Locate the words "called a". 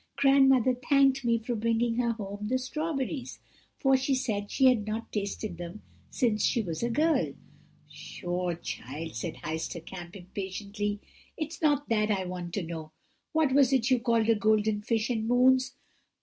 13.99-14.33